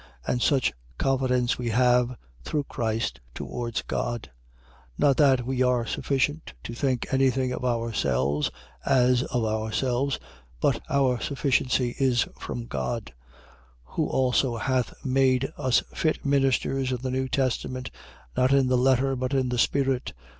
3:4. 0.25 0.31
And 0.33 0.41
such 0.41 0.73
confidence 0.97 1.57
we 1.59 1.69
have, 1.69 2.17
through 2.43 2.63
Christ, 2.63 3.19
towards 3.35 3.83
God. 3.83 4.31
3:5. 4.97 4.97
Not 4.97 5.17
that 5.17 5.45
we 5.45 5.61
are 5.61 5.85
sufficient 5.85 6.55
to 6.63 6.73
think 6.73 7.13
any 7.13 7.29
thing 7.29 7.51
of 7.51 7.63
ourselves, 7.63 8.49
as 8.83 9.21
of 9.21 9.45
ourselves: 9.45 10.17
but 10.59 10.81
our 10.89 11.21
sufficiency 11.21 11.95
is 11.99 12.25
from 12.39 12.65
God. 12.65 13.13
3:6. 13.91 13.95
Who 13.95 14.07
also 14.07 14.57
hath 14.57 14.91
made 15.05 15.51
us 15.55 15.83
fit 15.93 16.25
ministers 16.25 16.91
of 16.91 17.03
the 17.03 17.11
new 17.11 17.27
testament, 17.29 17.91
not 18.35 18.51
in 18.51 18.65
the 18.69 18.77
letter 18.79 19.15
but 19.15 19.35
in 19.35 19.49
the 19.49 19.59
spirit. 19.59 20.13